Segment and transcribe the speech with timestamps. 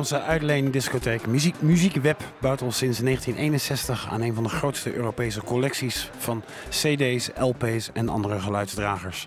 [0.00, 6.42] Rotterdamse uitleendiscotheek Muziek, Muziekweb bouwt sinds 1961 aan een van de grootste Europese collecties van
[6.68, 9.26] CD's, LP's en andere geluidsdragers.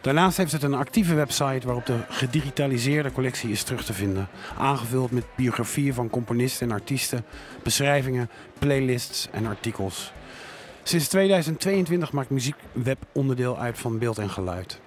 [0.00, 4.28] Daarnaast heeft het een actieve website waarop de gedigitaliseerde collectie is terug te vinden.
[4.58, 7.24] Aangevuld met biografieën van componisten en artiesten,
[7.62, 10.12] beschrijvingen, playlists en artikels.
[10.82, 14.80] Sinds 2022 maakt Muziekweb onderdeel uit van beeld en geluid.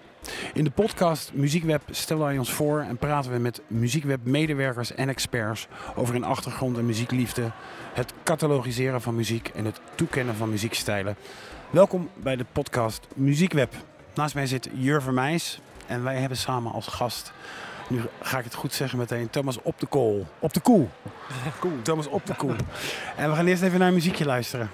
[0.54, 5.68] In de podcast Muziekweb stellen wij ons voor en praten we met Muziekweb-medewerkers en experts
[5.96, 7.52] over hun achtergrond en muziekliefde,
[7.94, 11.16] het catalogiseren van muziek en het toekennen van muziekstijlen.
[11.70, 13.74] Welkom bij de podcast Muziekweb.
[14.14, 17.32] Naast mij zit Jur Vermeijs en wij hebben samen als gast,
[17.88, 20.28] nu ga ik het goed zeggen meteen, Thomas op de kool.
[20.40, 20.90] Op de koel.
[21.82, 22.56] Thomas op de koel.
[23.16, 24.70] En we gaan eerst even naar een muziekje luisteren.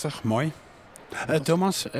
[0.00, 0.52] Prachtig, mooi.
[1.30, 1.92] Uh, Thomas, uh,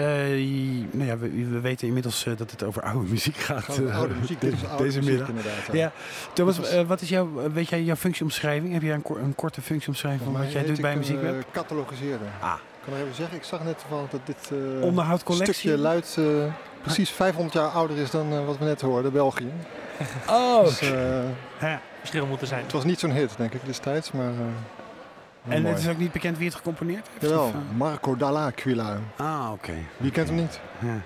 [0.91, 3.81] nou ja, we, we, weten inmiddels uh, dat het over oude muziek gaat.
[3.93, 5.29] oude muziek, dit is oude deze muziek middag.
[5.29, 5.73] inderdaad.
[5.73, 5.93] Ja.
[6.33, 8.73] Thomas, wat is jouw, weet jij jouw functieomschrijving?
[8.73, 11.45] Heb jij een, een korte functieomschrijving van wat jij doet bij Muziekweb?
[11.53, 12.31] catalogiseren.
[12.41, 12.55] Ah.
[12.55, 14.51] Ik kan nog even zeggen, ik zag net toevallig dat dit
[14.81, 15.55] Onderhoud collectie?
[15.55, 16.19] stukje luid
[16.83, 19.53] precies 500 jaar ouder is dan wat we net hoorden, België.
[20.29, 20.79] Oh, dus,
[21.61, 21.81] ja.
[21.99, 22.63] verschil moeten zijn.
[22.63, 24.33] Het was niet zo'n hit, denk ik, destijds, maar...
[25.49, 25.75] En mooi.
[25.75, 27.33] het is ook niet bekend wie het gecomponeerd heeft?
[27.33, 27.77] Jawel, uh?
[27.77, 28.99] Marco Dall'Aquila.
[29.17, 29.53] Ah, oké.
[29.53, 29.87] Okay.
[29.97, 30.61] Wie kent hem niet?
[30.79, 31.01] Ja.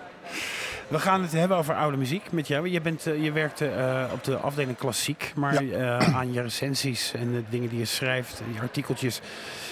[0.88, 2.68] We gaan het hebben over oude muziek met jou.
[2.68, 5.98] Je, bent, uh, je werkt uh, op de afdeling klassiek, maar ja.
[5.98, 9.20] aan je recensies en de dingen die je schrijft, je artikeltjes,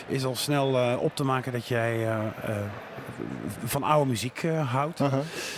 [0.08, 2.06] is al snel op te maken dat jij
[3.64, 4.98] van oude muziek houdt.
[4.98, 5.12] -huh.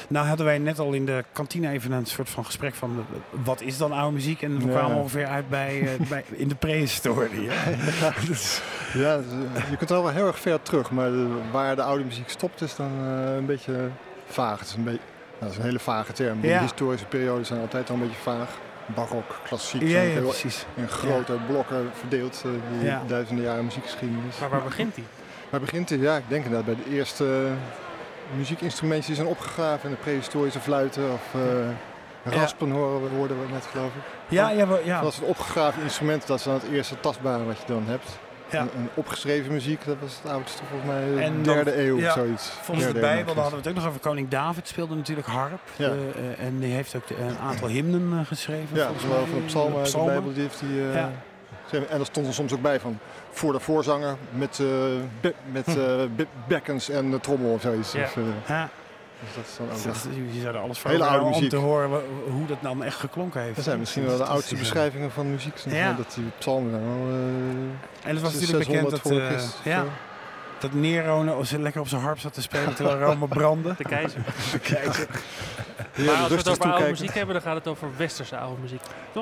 [0.09, 3.05] Nou hadden wij net al in de kantine even een soort van gesprek van
[3.45, 4.43] wat is dan oude muziek?
[4.43, 4.71] En we Ja.
[4.79, 7.43] kwamen ongeveer uit bij, bij in de prehistorie.
[7.43, 7.65] Ja,
[8.27, 8.61] dus,
[9.71, 11.11] je kunt er wel heel erg ver terug, maar
[11.53, 13.89] waar de oude muziek stopt is dan eh, een beetje
[14.27, 14.59] vaag.
[14.59, 15.01] Het is een, beetje,
[15.31, 16.41] nou, dat is een hele vage term.
[16.41, 16.61] De Ja.
[16.61, 18.49] historische perioden zijn altijd al een beetje vaag.
[18.95, 20.67] Barok, klassiek, Ja, precies.
[20.75, 22.51] in grote blokken verdeeld, eh,
[22.81, 24.39] die duizenden jaren muziekgeschiedenis.
[24.41, 25.05] Maar waar begint hij?
[25.51, 26.01] Waar begint het?
[26.01, 30.61] Ja, ik denk inderdaad bij de eerste eh, muziekinstrumenten die zijn opgegraven in de prehistorische
[30.61, 34.03] fluiten of eh, raspen horen we, hoorden we net geloof ik.
[34.29, 35.01] Ja, ja, we- ja.
[35.01, 38.19] Dat is een opgegraven instrument, dat is dan het eerste tastbare wat je dan hebt.
[38.53, 38.67] Ja.
[38.95, 42.13] Opgeschreven muziek, dat was het oudste volgens mij, de En dan- derde eeuw ja, of
[42.13, 42.51] zoiets.
[42.63, 44.01] Volgens de Bijbel, daar hadden we het ook nog over.
[44.01, 45.61] Koning David speelde natuurlijk harp.
[45.77, 45.87] Ja.
[45.87, 48.77] Eh, eh, en die heeft ook de- een aantal hymnen eh, geschreven.
[48.77, 49.29] Ja, volgens zowel mij.
[49.31, 50.13] van de psalmen uit de Psalmen.
[50.15, 50.63] Bijbel, die heeft.
[51.91, 52.99] En er stond er soms ook bij van
[53.31, 54.61] voor de voorzanger met,
[55.21, 55.65] be- met
[56.17, 57.93] be- bekkens en de trommel of zoiets.
[57.93, 58.07] Ja.
[58.49, 58.69] Ja.
[59.25, 61.43] Dus dat is dan ook Dus je zou er alles voor Hele oude muziek.
[61.43, 61.91] om te horen
[62.31, 63.55] hoe dat dan echt geklonken heeft.
[63.57, 65.65] Dat zijn misschien wel de oudste beschrijvingen van muziek.
[65.67, 65.93] maar, Ja.
[65.93, 67.09] Dat die psalmen zijn wel...
[68.05, 69.89] En het was eh, natuurlijk bekend 600 dat, eh, of ja, zo.
[70.59, 73.75] dat Nero nou lekker op zijn harp zat te spelen terwijl Rome brandde.
[73.77, 74.21] De keizer.
[75.95, 78.37] Ja, maar de als we het over oude muziek hebben, dan gaat het over westerse
[78.37, 78.81] oude muziek.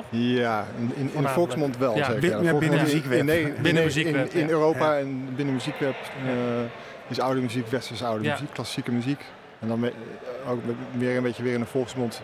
[0.09, 2.19] Ja, in, in, de volksmond wel Ja, zeker.
[2.19, 2.53] bin- ja.
[2.57, 3.19] binnen in- muziekweb.
[3.19, 4.49] In, nee, Binnen muziekweb, in.
[4.49, 6.31] Europa en binnen muziekweb eh,
[7.07, 8.31] is oude muziek, westerse oude Ja.
[8.31, 9.21] muziek, klassieke muziek.
[9.59, 9.93] En dan me-
[10.47, 10.59] ook
[10.97, 12.21] weer een beetje weer in de volksmond.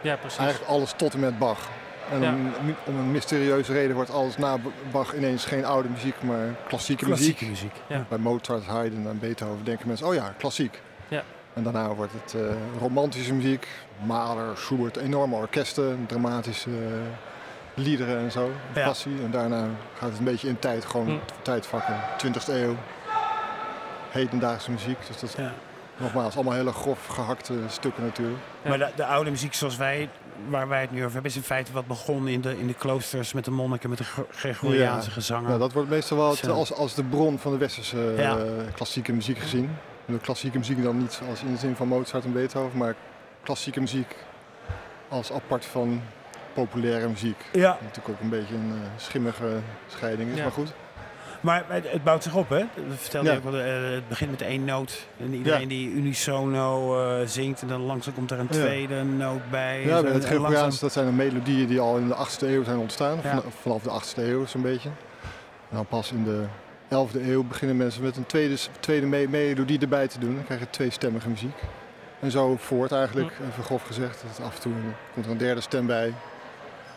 [0.00, 0.38] Ja, precies.
[0.38, 1.68] Eigenlijk alles tot en met Bach.
[2.12, 2.32] En Ja.
[2.32, 4.56] om, om een mysterieuze reden wordt alles na
[4.90, 7.72] Bach ineens geen oude muziek, maar klassieke, Klassieke muziek.
[7.88, 8.08] muziek.
[8.08, 10.80] Bij Mozart, Haydn en Beethoven denken mensen, oh ja, klassiek.
[11.08, 11.22] Ja.
[11.54, 12.40] En daarna wordt het eh,
[12.80, 13.68] romantische muziek,
[14.04, 16.92] Mahler, Schubert, enorme orkesten, dramatische eh,
[17.74, 18.84] liederen en zo, Ja.
[18.84, 19.22] passie.
[19.24, 19.64] En daarna
[19.98, 21.16] gaat het een beetje in tijd, gewoon Hm.
[21.42, 22.76] tijdvakken, 20e eeuw,
[24.10, 24.98] hedendaagse muziek.
[25.06, 25.52] Dus dat is Ja.
[26.00, 28.38] Nogmaals allemaal hele grof gehakte stukken natuurlijk.
[28.62, 28.68] Ja.
[28.68, 30.08] Maar de, de oude muziek zoals wij,
[30.48, 32.74] waar wij het nu over hebben, is in feite wat begonnen in de, in de
[32.74, 35.14] kloosters met de monniken, met de Gre- Gregoriaanse Ja.
[35.14, 35.46] gezangen.
[35.48, 38.34] Nou, dat wordt meestal wel het- als, als de bron van de westerse eh,
[38.74, 39.70] klassieke muziek gezien.
[40.04, 42.94] De klassieke muziek dan niet als in de zin van Mozart en Beethoven, maar
[43.42, 44.16] klassieke muziek
[45.08, 46.02] als apart van
[46.54, 47.44] populaire muziek.
[47.52, 50.42] Ja, natuurlijk ook een beetje een eh, schimmige scheiding is, Ja.
[50.42, 50.72] maar goed.
[51.40, 52.58] Maar het, bouwt zich op, hè?
[52.58, 53.34] Dat vertelde Ja.
[53.34, 55.06] je ook eh, het begint met één noot.
[55.20, 55.66] En iedereen Ja.
[55.68, 57.62] die unisono eh, zingt.
[57.62, 58.56] En dan langzaam komt er een Ja.
[58.58, 59.82] tweede noot bij.
[59.86, 62.78] Ja, het Gregoriaans, langzaam- dat zijn de melodieën die al in de 8e eeuw zijn
[62.78, 63.18] ontstaan.
[63.62, 64.88] Vanaf de 8e eeuw zo'n beetje.
[65.70, 66.44] En dan pas in de
[66.88, 70.34] 11e eeuw beginnen mensen met een tweede, tweede me- melodie erbij te doen.
[70.34, 71.56] Dan krijg je tweestemmige muziek.
[72.20, 74.22] En zo voort eigenlijk, even grof gezegd.
[74.36, 74.72] Dat af en toe
[75.14, 76.14] komt er een derde stem bij.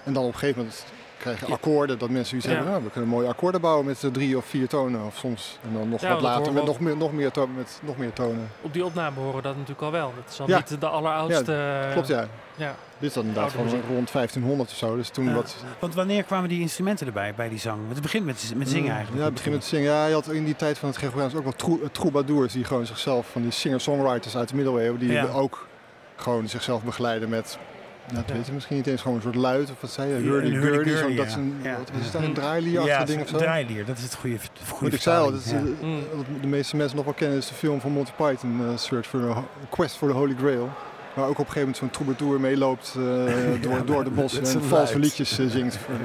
[0.03, 0.85] En dan op een gegeven moment
[1.17, 2.00] krijg je akkoorden.
[2.00, 2.53] Dat mensen zoiets Ja.
[2.53, 5.05] hebben, nou, we kunnen mooie akkoorden bouwen met drie of vier tonen.
[5.05, 7.79] Of soms, en dan nog Ja, wat later met nog meer, nog, meer to- met
[7.84, 8.50] nog meer tonen.
[8.62, 10.13] Op die opname horen we dat natuurlijk al wel.
[10.24, 10.58] Dat is al Ja.
[10.58, 11.88] niet de alleroudste...
[11.91, 12.27] Klopt ja.
[12.55, 12.75] ja.
[12.98, 14.96] Dit is dan inderdaad van rond 1500 of zo.
[14.96, 15.34] Dus toen Ja.
[15.34, 17.77] wat Want wanneer kwamen die instrumenten erbij bij die zang?
[17.79, 19.20] Want het begint met, met zingen Mm, eigenlijk.
[19.20, 19.91] Ja, het begint met zingen.
[19.91, 22.86] Ja, je had in die tijd van het Gregoriaans ook wel trou- troubadours die gewoon
[22.86, 25.27] zichzelf, van die singer-songwriters uit de middeleeuwen, die Ja.
[25.27, 25.67] ook
[26.15, 27.58] gewoon zichzelf begeleiden met,
[28.05, 28.33] nou, dat Ja.
[28.33, 30.48] weet je misschien niet eens, gewoon een soort luid of wat zei je, Ja, hurdy
[30.48, 31.31] een gurdy, hurdy-gurdy, zo, dat ja.
[31.31, 31.77] is een, Ja.
[31.77, 33.38] wat is dat, een draailierachtig ja, ding of zo?
[33.38, 33.86] draailier.
[33.86, 34.38] Dat is het goede,
[34.69, 35.57] goede ik zei al, dat is, ja.
[35.57, 36.00] eh, Mm.
[36.15, 39.07] wat de meeste mensen nog wel kennen is de film van Monty Python, eh, Search
[39.07, 39.33] for the
[39.69, 40.69] Quest for the Holy Grail.
[41.13, 43.33] Waar ook op een gegeven moment zo'n troubadour meeloopt eh,
[43.69, 45.95] door, door de bossen en valse liedjes eh, zingt voor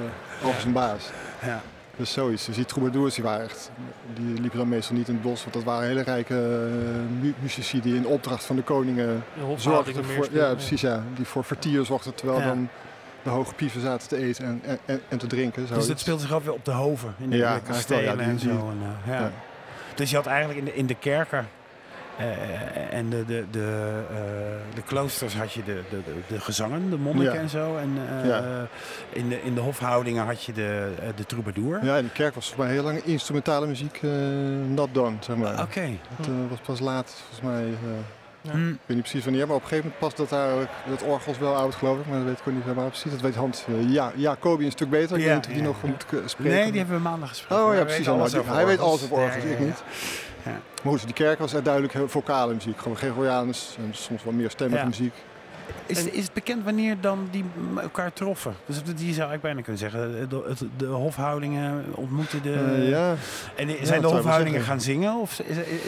[0.48, 1.10] over zijn baas.
[1.44, 1.62] Ja.
[1.98, 2.44] Dus zoiets.
[2.46, 3.70] Dus die troubadours die waren echt,
[4.14, 6.34] die liepen dan meestal niet in het bos, want dat waren hele rijke
[7.20, 9.24] mu- muzici die in opdracht van de koningen
[9.56, 12.46] zorgden voor, ja precies ja, die voor vertier zorgden terwijl Ja.
[12.46, 12.68] dan
[13.22, 15.66] de hoge pieven zaten te eten en, en- en, en te drinken.
[15.74, 17.14] Dus dat speelt zich af weer op de hoven.
[17.18, 18.54] In de, Ja, kastelen ja, die- en die- zo.
[18.70, 19.20] En, eh, ja.
[19.20, 19.30] ja.
[19.94, 21.48] Dus je had eigenlijk in de, in de kerken
[22.18, 24.16] eh, en de, de, de, eh,
[24.74, 27.40] de kloosters had je de, de, de, gezangen, de monniken Ja.
[27.40, 27.76] en zo.
[27.76, 28.66] En eh, Ja.
[29.12, 31.84] in, de, in de hofhoudingen had je de, eh, de troubadour.
[31.84, 34.10] Ja, in de kerk was volgens mij heel lang instrumentale muziek eh
[34.68, 35.62] not done, zeg maar.
[35.62, 35.80] Oké.
[36.16, 37.98] Het eh, was pas laat, volgens mij, eh,
[38.40, 38.50] Ja.
[38.50, 38.68] Hm.
[38.68, 40.68] ik weet niet precies wanneer, maar op een gegeven moment past dat daar, ook-
[40.98, 43.10] dat orgel is wel oud geloof ik, maar dat weet ik ook niet helemaal precies.
[43.10, 45.62] Dat weet Hans uh, ja, Jacobi een stuk beter, ik Ja, weet niet of die
[45.62, 45.88] ja, nog ja.
[45.88, 46.54] moet spreken.
[46.54, 47.64] Nee, die hebben we maandag gesproken.
[47.64, 48.06] Oh ja, Hij precies.
[48.06, 49.00] weet alles over hij weet orgels.
[49.00, 49.64] alles over orgels, Ja, ja, ik ja.
[49.66, 49.82] niet.
[50.44, 50.60] Ja.
[50.82, 54.50] Maar goed, die kerk was er duidelijk vocale muziek, gewoon Gregoriaans en soms wel meer
[54.50, 54.86] stemmige Ja.
[54.88, 55.14] muziek.
[55.88, 57.44] Is, is het bekend wanneer dan die
[57.82, 58.54] elkaar troffen?
[58.66, 60.28] Dus die zou ik bijna kunnen zeggen.
[60.28, 62.52] De, de, de hofhoudingen ontmoeten de...
[62.52, 63.14] Eh, ja,
[63.56, 65.14] En die- Ja, zijn de hofhoudingen gaan zingen?
[65.20, 65.40] Of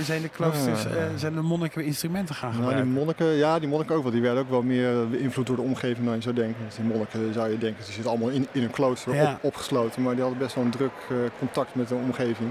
[0.02, 2.92] zijn de kloosters, eh, zijn de monniken instrumenten gaan nou, die gebruiken?
[2.99, 4.12] monniken, ja, die monniken ook wel.
[4.12, 6.64] Die werden ook wel meer beïnvloed door de omgeving dan je zou denken.
[6.66, 10.02] Dus die monniken zou je denken, die zitten allemaal in, in een klooster op, opgesloten.
[10.02, 12.50] Maar die hadden best wel een druk eh, contact met de omgeving.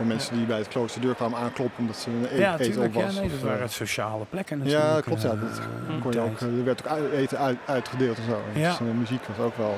[0.00, 2.94] Van mensen die bij het kloosterdeur kwamen aankloppen omdat ze een e- ja, eten op
[2.94, 2.94] natuurlijk.
[2.94, 3.14] Ja, was.
[3.14, 4.84] nee, of, dat eh, waren sociale plekken natuurlijk.
[4.94, 5.22] Ja, klopt.
[5.22, 5.60] Ja, eh, dat
[6.02, 8.40] kon je ook, eh, er werd ook eten uit- uitgedeeld en zo.
[8.60, 8.68] Ja.
[8.68, 9.74] Dus muziek was ook wel...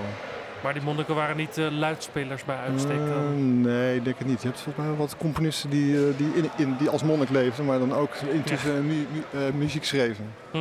[0.63, 2.97] Maar die monniken waren niet eh, luidspelers bij uitstek.
[2.99, 3.61] dan.
[3.61, 4.43] nee, ik denk het niet.
[4.43, 7.29] Je hebt volgens mij wel wat componisten die, eh, die, in, in, die als monnik
[7.31, 10.25] leefden, maar dan ook intussen mu- mu- eh, muziek schreven.
[10.53, 10.61] Huh.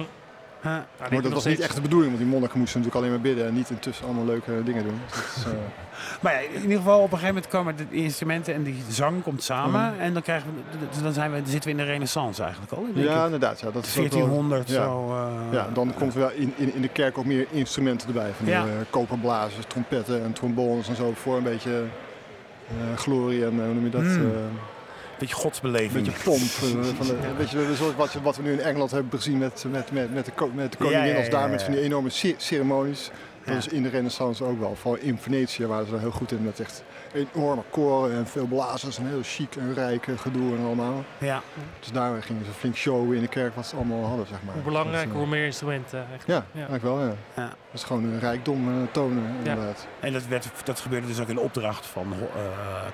[0.63, 3.47] Maar dat was niet echt de bedoeling, want die monniken moesten natuurlijk alleen maar bidden
[3.47, 4.99] en niet intussen allemaal leuke dingen doen.
[5.35, 5.51] Dus eh,
[6.21, 9.23] Maar ja, in ieder geval, op een gegeven moment komen de instrumenten en die zang
[9.23, 9.91] komt samen.
[9.91, 9.99] Mhm.
[9.99, 10.47] En dan, krijgen
[10.95, 12.85] we, dan zijn we, zitten we in de renaissance eigenlijk al.
[12.93, 13.25] ja, ik.
[13.25, 13.59] inderdaad.
[13.59, 14.83] Ja, dat is ook wel- 1400 ja.
[14.83, 15.09] zo.
[15.11, 18.31] eh, Ja, dan komt er wel in, in, in de kerk ook meer instrumenten erbij.
[18.37, 21.13] Van die eh, koperblazers, trompetten en trombones en zo.
[21.15, 21.83] Voor een beetje
[22.95, 24.01] glorie en hoe noem je dat?
[24.01, 24.31] Mm.
[25.21, 26.05] Beetje een godsbeleving.
[26.05, 26.41] beetje pomp.
[26.41, 29.37] eh, van de, Weet je, een soort wat, wat we nu in Engeland hebben gezien
[29.37, 30.99] met, met, met, met, de, met de koningin.
[31.07, 33.11] Ja, ja, Als daar met van die enorme ce- ceremonies.
[33.45, 34.75] Dat is in de renaissance ook wel.
[34.75, 36.43] Vooral in Venetië waren ze er heel goed in.
[36.43, 36.83] Met echt
[37.13, 41.03] enorme koren en veel blazers en heel chic en rijk en gedoe en allemaal.
[41.17, 41.41] Ja.
[41.79, 44.53] Dus daar gingen ze flink showen in de kerk wat ze allemaal hadden, zeg maar.
[44.53, 46.05] Hoe belangrijk, Dus, eh, hoe meer instrumenten.
[46.25, 46.43] Ja, Ja.
[46.53, 47.13] eigenlijk wel, ja.
[47.35, 47.47] Ja.
[47.47, 49.87] Dat is gewoon een rijkdom eh, tonen, inderdaad.
[49.99, 52.41] En dat, werd, dat gebeurde dus ook in opdracht van eh,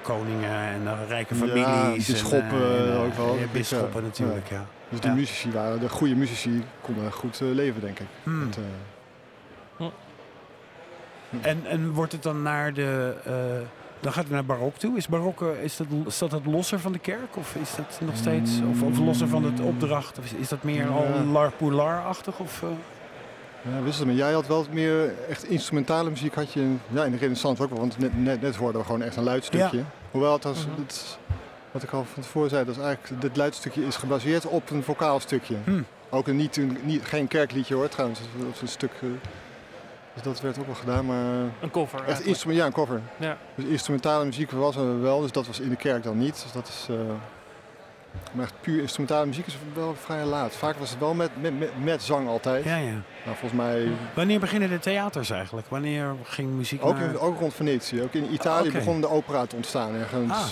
[0.02, 2.08] koningen en eh, rijke Ja, families.
[2.08, 3.36] en, bisschoppen en, eh, ook wel.
[3.36, 4.08] Ja, bisschoppen Ja.
[4.08, 4.66] natuurlijk, ja.
[4.90, 5.14] Dus de Ja.
[5.14, 8.08] muzici waren, de goede muzici konden goed eh, leven, denk ik.
[8.24, 8.40] Hmm.
[8.40, 8.58] Met,
[11.42, 13.14] En, en wordt het dan naar de...
[13.26, 13.34] eh,
[14.00, 14.98] dan gaat het naar barok toe.
[14.98, 15.78] Is barok, eh, is
[16.18, 17.36] dat, dat losser van de kerk?
[17.38, 18.52] Of is dat nog steeds...
[18.72, 20.18] Of, of losser van het opdracht?
[20.20, 21.24] Of is, is dat meer al Ja.
[21.32, 22.40] lar polar-achtig?
[22.40, 22.70] Of, eh?
[23.62, 27.12] ja, wist het, maar jij had wel meer echt instrumentale muziek had je ja, in
[27.12, 27.80] de renaissance ook wel.
[27.80, 29.84] Want net, net, net hoorden we gewoon echt een luidstukje.
[30.12, 30.82] Hoewel het was, Mhm.
[30.82, 31.18] het-
[31.72, 34.84] wat ik al van tevoren zei, dat is eigenlijk, dit luidstukje is gebaseerd op een
[34.84, 35.56] vocaal stukje.
[35.64, 35.82] Hm.
[36.10, 38.20] Ook een, niet, een, niet, geen kerkliedje hoor trouwens.
[38.20, 38.92] Dat is een stuk,
[40.24, 41.26] dus dat werd ook wel gedaan, maar
[41.62, 42.04] Een cover.
[42.08, 43.02] echt instrument, ja een cover.
[43.18, 43.38] Ja.
[43.56, 46.42] Dus instrumentale muziek was er wel, dus dat was in de kerk dan niet.
[46.44, 46.96] Dus dat is, eh,
[48.32, 50.56] maar echt puur instrumentale muziek is wel vrij laat.
[50.56, 52.64] Vaak was het wel met, met, met, met zang altijd.
[52.64, 52.92] Ja, ja.
[53.26, 55.68] Nou, volgens mij Wanneer beginnen de theaters eigenlijk?
[55.68, 57.10] Wanneer ging muziek ook, naar...
[57.10, 58.02] in, ook rond Venetië.
[58.04, 59.96] Ook in Italië begon de opera te ontstaan.
[59.96, 60.46] Ergens Ah.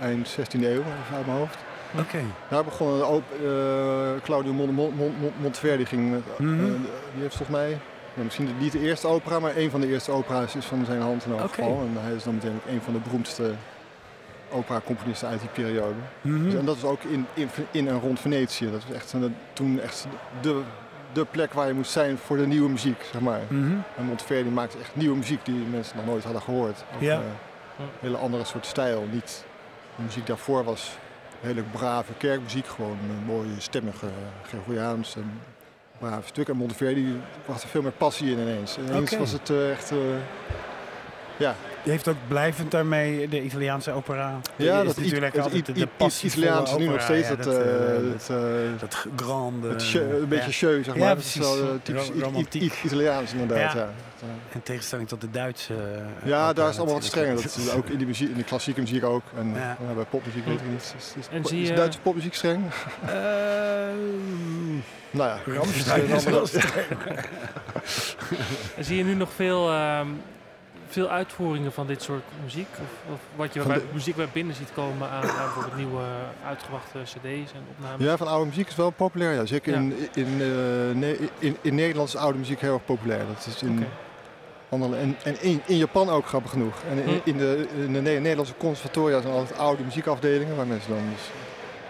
[0.00, 1.56] eind 16e eeuw, even uit mijn hoofd.
[1.98, 2.18] Oké.
[2.48, 5.86] Daar begon de op, eh, Claudio Mon, Mon, Mon, Mon- Monteverdi.
[5.86, 6.58] Ging, Mhm.
[6.60, 6.64] eh,
[7.12, 7.78] die heeft volgens mij,
[8.22, 11.24] misschien niet de eerste opera, maar een van de eerste opera's is van zijn hand
[11.24, 11.80] in elk geval.
[11.80, 13.52] En hij is dan meteen ook een van de beroemdste
[14.50, 15.94] opera-componisten uit die periode.
[16.20, 16.42] Mhm.
[16.44, 18.70] Dus- en dat was ook in, in, in en rond Venetië.
[18.70, 20.06] Dat was echt een- toen echt
[20.40, 20.62] de,
[21.12, 23.40] de plek waar je moest zijn voor de nieuwe muziek, zeg maar.
[23.48, 23.72] Mhm.
[23.96, 26.84] En Monteverdi maakte echt nieuwe muziek die mensen nog nooit hadden gehoord.
[26.94, 27.14] Ook, Ja.
[27.14, 27.18] eh,
[27.78, 29.06] een hele andere soort stijl.
[29.12, 29.44] Niet,
[29.96, 30.96] de muziek daarvoor was
[31.40, 34.06] hele brave kerkmuziek, gewoon een mooie stemmige
[34.42, 35.40] Gregoriaans en
[36.08, 36.48] brave stuk.
[36.48, 38.76] En Monteverdi bracht er veel meer passie in ineens.
[38.76, 39.96] En ineens was het eh, echt, eh,
[41.36, 44.40] ja, Je heeft ook blijvend daarmee de Italiaanse opera.
[44.56, 47.44] ja, is dat natuurlijk het, altijd de, de passievolle Italiaans nu nog steeds ja, dat,
[47.44, 49.68] dat, dat, grande...
[49.68, 51.14] het show- een beetje show, zeg Ja, maar.
[51.14, 51.58] dat is precies.
[51.60, 52.72] wel eh, typisch romantiek.
[52.84, 53.90] Italiaans inderdaad, Ja.
[54.48, 55.74] Eh, In tegenstelling tot de Duitse...
[55.74, 57.34] eh, Ja, daar is het allemaal wat strenger.
[57.34, 59.22] Dat is ook in, die muziek, in de klassieke muziek ook.
[59.36, 59.76] En Ja.
[59.88, 60.94] ja, bij popmuziek weet ik niet.
[60.98, 62.64] Is, is, Duitse popmuziek streng?
[63.06, 63.12] Eh,
[65.10, 66.74] nou ja, Rammstein dat is wel streng.
[68.76, 70.06] En zie je nu nog veel, ehm,
[70.88, 72.66] veel uitvoeringen van dit soort muziek?
[72.80, 76.02] Of, of wat je bij de- muziek bij binnen ziet komen aan, aan bijvoorbeeld nieuwe
[76.46, 78.04] uitgebrachte cd's en opnames?
[78.06, 79.34] Ja, van oude muziek is wel populair.
[79.34, 79.46] Ja.
[79.46, 79.78] Zeker Ja.
[79.78, 80.46] In, in, eh,
[80.94, 83.26] Ne- in, in Nederland is oude muziek heel erg populair.
[83.26, 83.86] Dat is in.
[84.82, 86.74] En en in, in Japan ook grappig genoeg.
[86.90, 87.28] En in, Hm.
[87.28, 91.30] in de, in de Ne- Nederlandse conservatoria zijn altijd oude muziekafdelingen waar mensen dan dus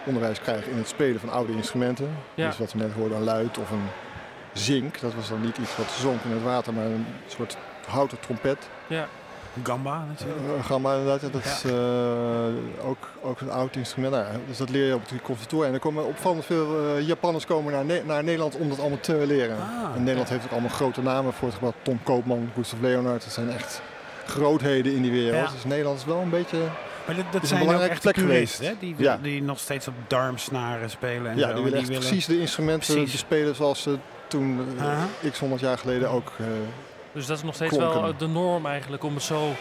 [0.05, 2.09] onderwijs krijgen in het spelen van oude instrumenten.
[2.33, 2.47] Ja.
[2.47, 3.87] Dus wat we net hoorden, een luid of een
[4.53, 4.99] zink.
[4.99, 8.69] Dat was dan niet iets wat zonk in het water, maar een soort houten trompet.
[8.87, 9.07] Ja,
[9.63, 10.65] Gamba natuurlijk.
[10.65, 14.13] Gamma inderdaad, ja, dat is eh, ook, ook een oud instrument.
[14.13, 15.67] Nou, dus dat leer je op het conservatorium.
[15.67, 18.99] En er komen opvallend veel eh, Japanners komen naar, Ne- naar Nederland om dat allemaal
[18.99, 19.57] te leren.
[19.57, 21.75] Ah, en Nederland heeft ook allemaal grote namen voortgebracht.
[21.81, 23.81] Tom Koopman, Gustav Leonard, dat zijn echt
[24.25, 25.51] grootheden in die wereld.
[25.51, 26.57] Dus Nederland is wel een beetje...
[27.05, 28.81] Maar dat, dat zijn ook echt plek puristen, geweest.
[28.81, 28.87] hè?
[28.87, 29.19] Die, Ja.
[29.21, 31.47] die nog steeds op darmsnaren spelen en ja, zo.
[31.47, 33.11] die en willen echt precies de instrumenten Precies.
[33.11, 33.97] bespelen zoals ze
[34.27, 34.59] toen,
[35.23, 36.31] eh, x honderd jaar geleden ook...
[37.15, 38.01] dus dat is nog steeds Klonken.
[38.01, 39.51] wel de norm eigenlijk om het zo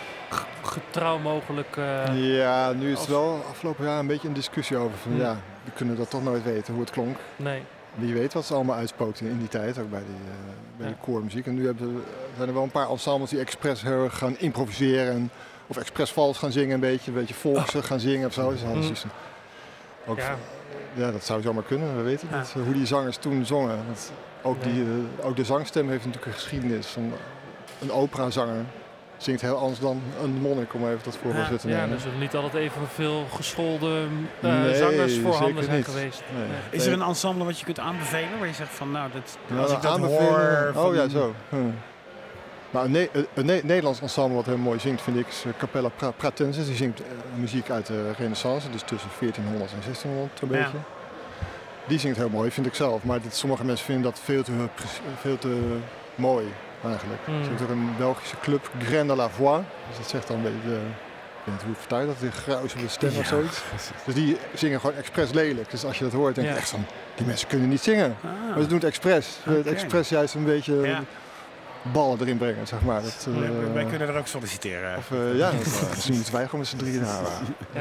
[0.62, 1.76] getrouw mogelijk...
[1.76, 4.96] eh, ja, nu is het wel afgelopen jaar een beetje een discussie over.
[4.98, 5.18] Van, Hm.
[5.20, 7.16] ja, we kunnen dat toch nooit weten hoe het klonk.
[7.36, 7.62] Nee.
[7.94, 10.92] Wie weet wat ze allemaal uitspookten in die tijd, ook bij, die, eh, bij Ja.
[10.92, 11.46] de koormuziek.
[11.46, 12.02] En nu hebben,
[12.36, 15.12] zijn er wel een paar ensembles die expres heel erg gaan improviseren.
[15.14, 15.30] en-
[15.66, 18.50] Of expres vals gaan zingen een beetje, een beetje volks gaan zingen of zo.
[18.50, 18.82] Dus Mm.
[18.82, 19.10] zoiets van-
[20.06, 20.36] ook, Ja.
[20.94, 21.10] ja.
[21.10, 22.38] dat zou zomaar kunnen, we weten Ja.
[22.38, 22.52] niet.
[22.64, 23.76] Hoe die zangers toen zongen.
[23.86, 24.82] Want ook, die,
[25.18, 26.86] eh, ook de zangstem heeft natuurlijk een geschiedenis.
[26.86, 27.12] Van
[27.80, 28.64] een operazanger
[29.16, 31.96] zingt heel anders dan een monnik, om even dat voorbeeld Ja, te Ja, nemen.
[31.96, 34.04] er niet altijd even veel geschoolde
[34.40, 35.84] eh, Nee, zangers voorhanden zijn niet.
[35.86, 36.22] geweest.
[36.36, 36.42] Nee.
[36.48, 36.56] Nee.
[36.70, 39.56] Is er een ensemble wat je kunt aanbevelen waar je zegt van nou, dat, Ja,
[39.62, 40.72] als ik dat hoor...
[40.74, 41.34] Oh van- ja, zo.
[41.48, 41.56] Hm.
[42.70, 45.50] Nou, een, Ne- een Ne- Nederlands ensemble wat heel mooi zingt, vind ik, is eh,
[45.58, 46.66] Capella Pra- Pratensis.
[46.66, 50.54] Die zingt eh, muziek uit de Renaissance, dus tussen 1400 en 1600 een Ja.
[50.64, 50.78] beetje.
[51.86, 53.02] Die zingt heel mooi, vind ik zelf.
[53.04, 54.52] Maar dit, sommige mensen vinden dat veel te,
[55.20, 55.76] veel te
[56.14, 56.46] mooi,
[56.90, 57.20] eigenlijk.
[57.24, 57.34] Hmm.
[57.42, 59.64] Er is ook een Belgische club, Grain de la Voix.
[59.88, 62.30] Dus dat zegt dan een beetje, de, ik weet niet hoe ik vertaal dat, de
[62.32, 63.62] gruizende stem of Ja, zoiets.
[64.04, 65.70] Dus die zingen gewoon expres lelijk.
[65.70, 66.58] Dus als je dat hoort, denk je Ja.
[66.58, 68.16] echt van, die mensen kunnen niet zingen.
[68.24, 68.30] Ah.
[68.50, 69.38] Maar ze doen het expres.
[69.46, 69.56] Oké.
[69.56, 71.02] het expres juist een beetje Ja.
[71.92, 73.02] ballen erin brengen, zeg maar.
[73.02, 74.96] Dat, eh, Wij- wij kunnen er ook solliciteren.
[74.96, 77.22] of, eh, ja, dat, eh, misschien moeten wij gewoon met z'n drieën naar.
[77.72, 77.80] eh,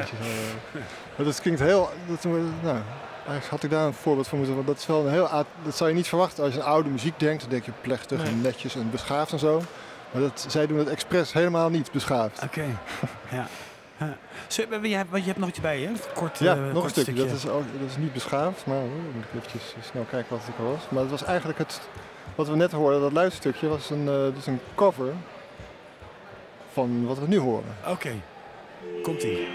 [1.15, 1.89] maar dat klinkt heel...
[2.07, 2.31] Dat, eh,
[2.63, 2.77] nou,
[3.49, 4.55] had ik daar een voorbeeld van moeten...
[4.55, 5.29] Want dat, is wel een heel,
[5.63, 7.41] dat zou je niet verwachten als je aan oude muziek denkt.
[7.41, 8.27] Dan denk je plechtig Nee.
[8.27, 9.61] en netjes en beschaafd en zo.
[10.11, 12.43] Maar dat, zij doen het expres helemaal niet beschaafd.
[12.43, 12.65] Oké,
[13.31, 13.47] ja.
[13.99, 14.17] ja.
[14.47, 15.91] Je, hebt, je hebt nog iets bij je?
[16.13, 17.25] Kort, Ja, eh, nog kort een stukje.
[17.25, 20.45] Dat is, ook, dat is niet beschaafd, maar oh, moet ik eventjes snel kijken wat
[20.45, 20.81] het was.
[20.89, 21.81] Maar het was eigenlijk het,
[22.35, 25.13] wat we net hoorden, dat luidstukje, was een, eh, dus een cover
[26.71, 27.75] van wat we nu horen.
[27.87, 28.11] Oké,
[29.01, 29.47] komt-ie.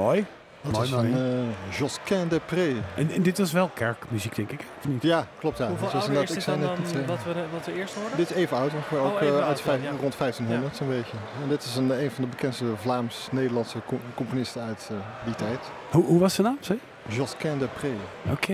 [0.00, 0.26] Mooi.
[0.62, 1.46] Dat Mooi, is van mooi.
[1.70, 2.72] eh, Josquin de Pré.
[2.96, 5.02] En, en dit was wel kerkmuziek, denk ik, of niet?
[5.02, 5.58] Ja, klopt.
[5.58, 5.66] Ja.
[5.68, 7.66] Hoeveel Dus ouder is ik dit zei dan, net dan niet, eh, wat, we, wat
[7.66, 8.16] we eerst hoorden?
[8.16, 10.00] Dit is even oud, ongeveer ook Oh, even eh, oud uit vijf- dan, ja.
[10.00, 11.16] rond 1500 zo'n beetje.
[11.42, 15.58] En dit is een, een van de bekendste Vlaams-Nederlandse co- componisten uit eh, die tijd.
[15.90, 17.14] Hoe, hoe was de naam, zei je?
[17.16, 17.90] Josquin de Pré.
[18.30, 18.52] Oké.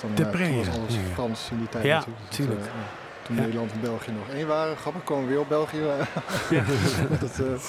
[0.00, 0.94] Dan, De toen was alles.
[1.12, 2.60] Frans in die tijd Ja, natuurlijk.
[3.22, 3.42] Toen Ja.
[3.42, 4.76] Nederland en België nog één waren.
[4.76, 5.78] Grappig, komen we weer op België.
[7.20, 7.46] dat, eh,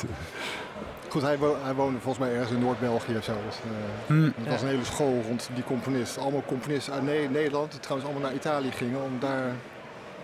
[1.09, 3.33] goed, hij, wo- hij woonde volgens mij ergens in Noord-België of zo.
[3.45, 4.23] Dus, eh, Hm.
[4.41, 6.17] het was een hele school rond die componist.
[6.17, 9.01] Allemaal componisten uit Ne- Nederland, die trouwens allemaal naar Italië gingen.
[9.01, 9.51] Om daar,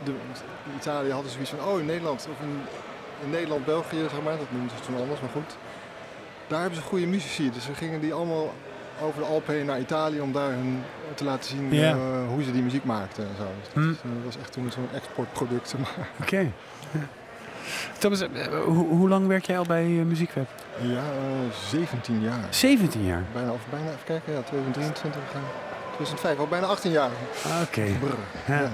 [0.04, 2.60] de, in Italië hadden ze zoiets van, oh in Nederland, of in,
[3.24, 4.38] in Nederland, België, zeg maar.
[4.38, 5.58] Dat noemden ze toen anders, maar goed.
[6.48, 7.52] Daar hebben ze goede muzici.
[7.52, 8.54] Dus ze gingen die allemaal
[9.02, 11.96] over de Alpen heen naar Italië om daar hun te laten zien eh,
[12.30, 13.44] hoe ze die muziek maakten en zo.
[13.60, 13.90] Dus dat, Hm.
[13.92, 15.76] is, eh, was echt toen zo'n exportproduct.
[16.22, 16.52] Oké.
[17.98, 18.28] Thomas, eh,
[18.66, 20.48] hoe, lang werk jij al bij eh, Muziekweb?
[20.82, 21.02] Ja, eh,
[21.70, 22.40] 17 jaar.
[22.50, 23.24] 17 jaar.
[23.34, 25.40] Bijna, of bijna, even kijken, ja, 2023, eh,
[25.96, 27.10] 2005, al bijna 18 jaar.
[27.46, 27.86] Ah, Oké.
[28.48, 28.72] Ja.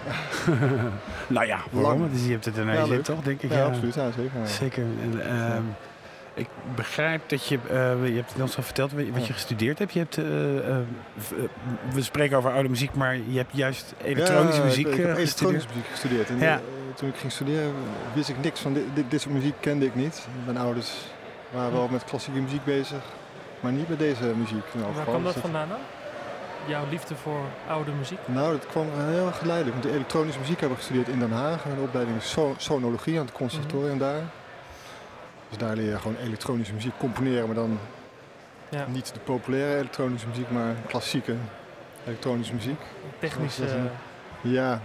[1.36, 2.10] nou ja, waarom?
[2.12, 3.51] Dus je hebt het in Ja, toch, denk ik.
[3.51, 4.47] Ja, absoluut, ja, zeker.
[4.47, 4.84] Zeker.
[4.84, 5.63] En, ehm,
[6.34, 9.93] ik begrijp dat je, eh, je hebt het ons al verteld wat je, gestudeerd hebt.
[9.93, 10.84] Je hebt eh, eh, eh,
[11.93, 15.15] we spreken over oude muziek, maar je hebt juist elektronische muziek ik, ik heb eh,
[15.21, 15.51] gestudeerd.
[15.54, 16.30] elektronische muziek gestudeerd.
[16.30, 16.60] En Ja.
[16.95, 17.73] Toen ik ging studeren
[18.13, 20.27] wist ik niks van dit, dit, dit soort muziek kende ik niet.
[20.45, 20.91] Mijn ouders
[21.49, 23.01] waren wel met klassieke muziek bezig,
[23.60, 24.63] maar niet met deze muziek.
[24.95, 25.77] Waar kwam dat Dus vandaan dan?
[26.65, 28.17] Jouw liefde voor oude muziek?
[28.25, 29.75] Nou, dat kwam heel erg geleidelijk.
[29.77, 31.65] Want de elektronische muziek hebben we gestudeerd in Den Haag.
[31.65, 34.21] En de opleiding is so- sonologie aan het conservatorium daar.
[35.49, 37.80] Dus daar leer je gewoon elektronische muziek componeren, maar dan
[38.69, 38.86] Ja.
[38.88, 41.36] niet de populaire elektronische muziek, maar klassieke
[42.06, 42.80] elektronische muziek.
[43.19, 43.62] Technische...
[43.62, 43.71] Dat
[44.41, 44.82] Ja,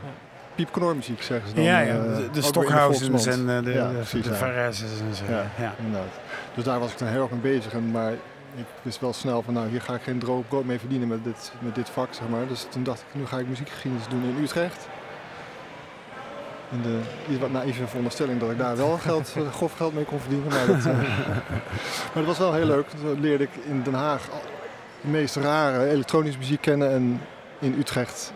[0.56, 1.64] piepknormuziek zeggen ze dan.
[1.64, 5.24] ja, ja, eh, de, de de Stockhausens en de, Ja, de, precies, de en zo.
[5.28, 5.44] Ja.
[5.58, 5.74] ja.
[5.78, 6.10] Inderdaad.
[6.54, 7.72] Dus daar was ik dan heel erg mee bezig.
[7.72, 8.12] En, maar
[8.56, 11.24] ik wist wel snel van, nou, hier ga ik geen droog brood mee verdienen met
[11.24, 12.46] dit, met dit vak, zeg maar.
[12.48, 14.88] Dus toen dacht ik, nu ga ik muziekgeschiedenis doen in Utrecht.
[16.70, 20.20] In de iets wat naïeve veronderstelling dat ik daar wel geld, grof geld mee kon
[20.20, 20.48] verdienen.
[20.48, 20.98] Maar dat, eh,
[22.12, 22.88] maar dat was wel heel leuk.
[22.88, 24.42] Toen leerde ik in Den Haag al-
[25.00, 27.20] meest rare elektronische muziek kennen en
[27.58, 28.32] in Utrecht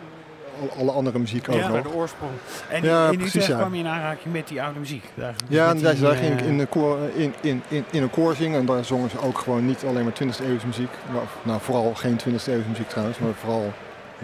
[0.69, 1.81] alle andere muziek ook Ja, nog.
[1.81, 2.31] de oorsprong.
[2.69, 3.57] En Ja, in precies, Utrecht ja.
[3.57, 5.03] kwam je in aanraking met die oude muziek.
[5.13, 8.09] Daar, Ja, die, daar, eh, ging ik in, de koor, in, in, in, in een
[8.09, 10.89] koor zingen en daar zongen ze ook gewoon niet alleen maar 20e eeuwse muziek.
[11.13, 13.73] Maar, nou, vooral geen 20e eeuwse muziek trouwens, maar vooral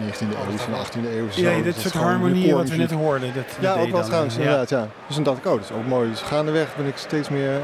[0.00, 1.40] eeuwse en 18e eeuwse.
[1.40, 3.34] Ja, dit Dat soort harmonieën wat we net hoorden.
[3.34, 4.88] Dat, Ja, ook wel trouwens, eh, inderdaad, ja.
[5.06, 6.10] Dus dan dacht ik, oh, dat is ook mooi.
[6.10, 7.60] Dus gaandeweg ben ik steeds meer...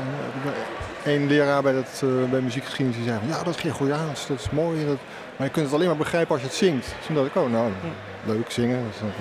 [1.05, 4.51] Eén leraar bij, dat, eh, bij muziekgeschiedenis die zei ja, dat is Gregoriaans, dat is
[4.51, 4.87] mooi.
[4.87, 4.97] Dat,
[5.37, 6.85] maar je kunt het alleen maar begrijpen als je het zingt.
[6.85, 7.71] Dus toen dacht ik, oh, nou,
[8.27, 8.79] leuk zingen.
[8.89, 9.15] Dus dan, eh,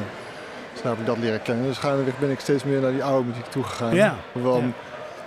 [0.73, 1.65] dus heb ik dat leren kennen.
[1.65, 3.95] Dus gaandeweg ben ik steeds meer naar die oude muziek toegegaan.
[3.95, 4.15] Ja.
[4.43, 4.59] Ja.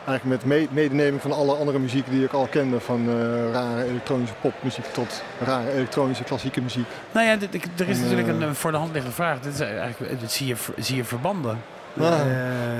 [0.06, 2.80] eigenlijk met me- medeneming van alle andere muziek die ik al kende.
[2.80, 6.86] Van eh, rare elektronische popmuziek tot rare elektronische klassieke muziek.
[7.12, 9.40] Nou ja, dit- ik- er is En, natuurlijk eh, een voor de hand liggende vraag.
[9.40, 11.58] Dit is eigenlijk, dit zie, je, zie je verbanden.
[11.92, 12.10] Ja.
[12.10, 12.14] Eh,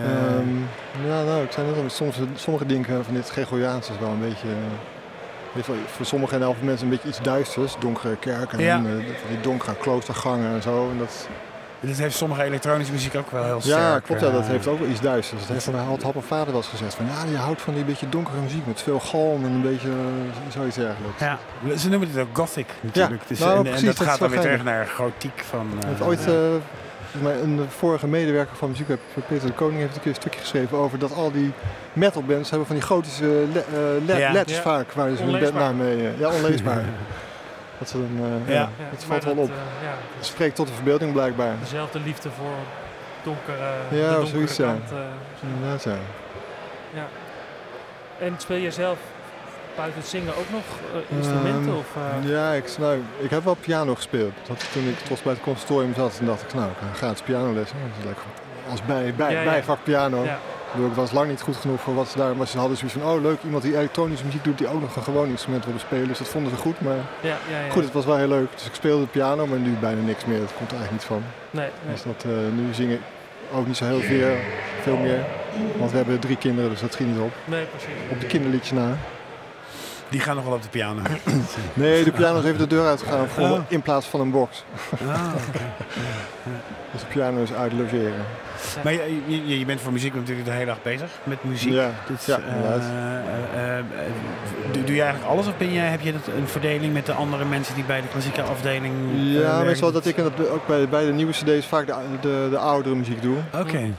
[0.05, 0.57] Ehm,
[1.09, 4.21] ja, nou, ik zei net al, soms, sommige dingen van dit Gregoriaans is wel een
[4.21, 4.49] beetje...
[5.65, 7.77] voor sommige veel mensen een beetje iets duisters.
[7.79, 8.77] Donkere kerken Ja.
[8.77, 10.89] en eh, van die donkere kloostergangen en zo.
[10.91, 11.29] En dat,
[11.81, 13.79] dit heeft sommige elektronische muziek ook wel heel sterk.
[13.79, 14.21] ja, klopt.
[14.21, 15.41] Ja, dat eh, heeft ook wel iets duisters.
[15.41, 16.95] Dat heeft van, had, had mijn vader wel eens gezegd.
[16.95, 19.89] Van, ja, je houdt van die beetje donkere muziek met veel galm en een beetje
[19.89, 21.21] eh, zoiets dergelijks.
[21.21, 21.39] Ja,
[21.77, 23.23] ze noemen dit ook gothic natuurlijk.
[23.27, 25.69] Dus, nou, en, precies, en dat dat gaat dan weer terug naar gotiek van...
[25.87, 26.33] Heeft ooit, ja.
[27.43, 28.87] Een vorige medewerker van Muziek,
[29.29, 31.53] Peter de Koning, heeft een keer een stukje geschreven over dat al die
[31.93, 34.33] metalbands hebben van die gotische le- eh, le- Ja.
[34.33, 34.63] letters Ja.
[34.63, 36.09] vaak waar ze hun bandnaam mee...
[36.09, 36.85] eh, ja, onleesbaar.
[37.79, 38.55] dat ze dan, eh, Ja.
[38.55, 38.61] ja.
[38.61, 39.49] Ja, dat valt wel op.
[39.83, 41.55] ja, Het spreekt tot de verbeelding blijkbaar.
[41.61, 42.55] dezelfde liefde voor
[43.23, 44.67] donkere, de Ja, donkere zoiets, ja.
[44.67, 44.91] kant.
[45.55, 45.85] Inderdaad,
[46.95, 47.07] ja.
[48.19, 48.99] en speel jij zelf
[49.77, 51.73] buiten het zingen ook nog eh, instrumenten?
[51.73, 54.33] Ehm, of, eh, Ja, ik, nou, ik heb wel piano gespeeld.
[54.47, 57.23] Dat, toen ik trots bij het conservatorium zat, toen dacht ik, nou, ik ga gratis
[57.23, 57.77] pianolessen.
[57.81, 58.25] Dat is lekker.
[58.71, 59.51] Als bij, bij, Ja, ja.
[59.51, 60.25] bijvak piano.
[60.25, 60.39] ja,
[60.89, 62.37] Ik was lang niet goed genoeg voor wat ze daar...
[62.37, 64.59] Maar ze hadden zoiets van, oh leuk, iemand die elektronische muziek doet...
[64.59, 66.09] die ook nog een gewoon instrument wilde spelen.
[66.09, 66.81] Dus dat vonden ze goed.
[66.81, 67.71] Maar ja, ja, ja.
[67.71, 68.53] goed, het was wel heel leuk.
[68.55, 70.39] Dus ik speelde de piano, maar nu bijna niks meer.
[70.41, 71.23] Dat komt er eigenlijk niet van.
[71.51, 71.95] Nee, nee.
[71.95, 73.01] Dus dat, eh, nu zing ik
[73.55, 74.37] ook niet zo heel veel,
[74.83, 75.25] veel meer.
[75.79, 77.33] Want we hebben drie kinderen, dus dat schiet niet op.
[77.45, 77.89] nee, precies.
[78.11, 78.97] Op de kinderliedje na.
[80.09, 81.01] Die gaan nog wel op de piano.
[81.75, 83.59] Nee, de piano is even de deur uitgegaan voor, Oh.
[83.69, 84.65] in plaats van een box.
[85.09, 85.59] Ah, oké.
[86.93, 88.25] Dus de piano is uit logeren.
[88.85, 91.73] Maar je, je, je bent voor muziek natuurlijk de hele dag bezig met muziek.
[91.73, 91.91] Ja,
[92.27, 92.81] ja, eh, inderdaad.
[93.55, 93.85] eh, eh,
[94.73, 97.13] doe, doe je eigenlijk alles of ben je, heb je dat een verdeling met de
[97.13, 100.19] andere mensen die bij de klassieke afdeling Ja, meestal dat ik
[100.53, 103.37] ook bij, bij de nieuwe cd's vaak de, de, de oudere muziek doe.
[103.55, 103.91] Oké.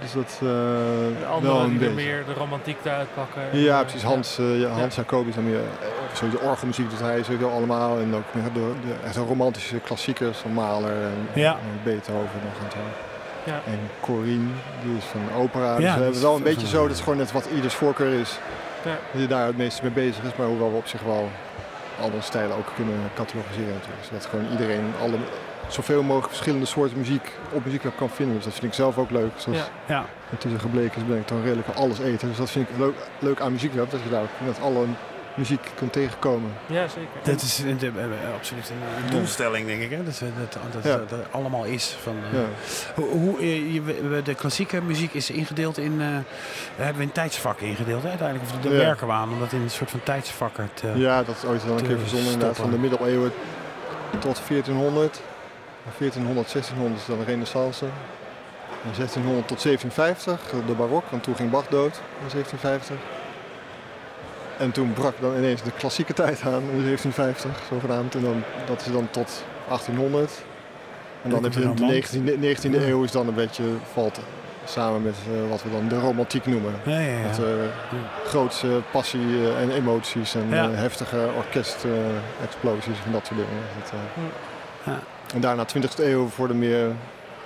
[0.00, 1.94] Dus dat eh, De wel een er beetje.
[1.94, 3.42] meer de romantiek eruit pakken.
[3.60, 4.02] Ja, En, precies.
[4.02, 7.48] eh, Hans, eh, ja, Hans Jacobi is dan meer, eh, sowieso orgelmuziek doet hij sowieso
[7.50, 7.98] allemaal.
[7.98, 11.52] En ook meer de, de echt een romantische klassiekers van Mahler en, Ja.
[11.52, 12.78] en Beethoven nog en zo.
[13.44, 13.60] Ja.
[13.66, 14.48] En Corinne,
[14.84, 15.74] die is van opera.
[15.76, 17.46] Dus Ja, we dat hebben is wel een beetje zo, dat is gewoon net wat
[17.54, 18.38] ieders voorkeur is.
[18.84, 18.98] Ja.
[19.12, 20.30] Die daar het meeste mee bezig is.
[20.36, 21.28] Maar hoewel we op zich wel
[22.00, 24.04] alle stijlen ook kunnen catalogiseren natuurlijk.
[24.04, 25.16] Zodat gewoon iedereen alle,
[25.68, 28.34] zoveel mogelijk verschillende soorten muziek op muziek kan vinden.
[28.34, 29.30] Dus dat vind ik zelf ook leuk.
[29.36, 29.64] Zoals Ja.
[29.86, 30.04] Ja.
[30.30, 32.28] intussen gebleken is, ben ik dan redelijk alles eten.
[32.28, 34.84] Dus dat vind ik leuk, leuk aan muziek dat je daar ook met alle
[35.38, 36.50] muziek kunt tegenkomen.
[36.66, 37.08] Ja, zeker.
[37.22, 39.90] Dat is een- de- eh, absoluut een, een doelstelling, denk ik.
[39.90, 40.04] Hè?
[40.04, 40.96] Dat, dat, dat, dat, Ja.
[41.16, 41.96] dat allemaal is.
[42.02, 42.44] Van, eh, Ja.
[42.94, 46.06] hoe, hoe, eh, je- we- de klassieke muziek is ingedeeld in, eh,
[46.76, 48.02] hebben we in tijdsvakken ingedeeld.
[48.02, 48.08] Hè?
[48.08, 48.78] Uiteindelijk of daar Ja.
[48.78, 50.92] werken we aan om dat in een soort van tijdsvakken te...
[50.94, 53.32] Ja, dat is ooit wel een keer verzonnen inderdaad, van de middeleeuwen
[54.18, 55.20] tot 1400.
[55.82, 57.84] Van 1400, 1600 is dan de renaissance.
[58.84, 62.96] En 1600 tot 1750, de barok, want toen ging Bach dood in 1750.
[64.58, 68.14] En toen brak dan ineens de klassieke tijd aan in 1750, zogenaamd.
[68.14, 70.32] En dan, dat is dan tot 1800.
[71.22, 72.88] En dan heb je de de 19e, 19e Ja.
[72.88, 74.20] eeuw is dan een beetje, valt
[74.64, 76.72] samen met eh, wat we dan de romantiek noemen.
[76.84, 77.20] Ja, ja.
[77.20, 77.44] Met eh,
[78.24, 83.62] grootse passie eh, en emoties en heftige orkest-explosies en dat soort dingen.
[83.82, 83.92] Dat.
[84.84, 85.00] Ja.
[85.34, 86.90] En daarna 20e eeuw voor de meer,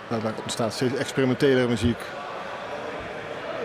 [0.09, 1.98] nou, daar ontstaat steeds experimentelere muziek.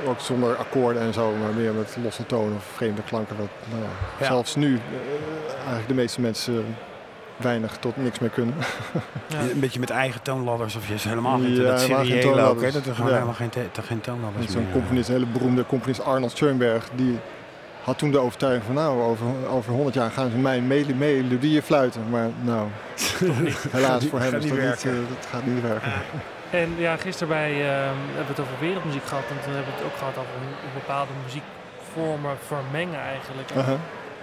[0.07, 3.38] Ook zonder akkoorden en zo, maar meer met losse tonen of vreemde klanken.
[3.38, 3.88] Dat, nou ja,
[4.19, 4.25] Ja.
[4.25, 6.65] Zelfs nu eh, eigenlijk de meeste mensen
[7.38, 8.53] weinig tot niks meer kunnen.
[9.27, 9.39] Ja.
[9.39, 12.62] Een beetje met eigen toonladders of je helemaal geen Ja, dat seriële ook.
[12.62, 12.71] Hè?
[12.71, 13.13] Dat er gewoon Ja.
[13.13, 16.89] helemaal geen, te- toch geen toonladders Met zo'n componist, een hele beroemde componist Arnold Schoenberg,
[16.95, 17.19] die
[17.83, 21.62] had toen de overtuiging van nou, over, over 100 jaar gaan ze mijn mel- melodieën
[21.62, 22.01] fluiten.
[22.10, 22.67] Maar nou,
[23.71, 25.91] helaas voor hem gaat is niet dat, niet, eh, dat gaat niet werken.
[26.49, 29.23] En ja, gisteren bij, ehm, hebben we het over wereldmuziek gehad.
[29.29, 30.33] En toen hebben we het ook gehad over
[30.73, 33.49] bepaalde muziekvormen vermengen eigenlijk.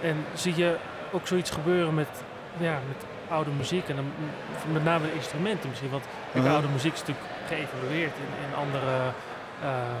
[0.01, 0.75] En zie je
[1.11, 2.07] ook zoiets gebeuren met,
[2.57, 4.11] ja, met oude muziek en dan
[4.71, 5.89] met name de instrumenten misschien.
[5.89, 6.53] Want Aha.
[6.53, 8.93] oude muziek is natuurlijk geëvolueerd in, in andere
[9.61, 9.97] eh,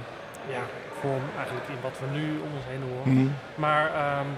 [0.55, 0.63] ja,
[1.01, 3.13] vorm eigenlijk in wat we nu om ons heen horen.
[3.13, 3.27] Mhm.
[3.55, 4.29] Maar ehm,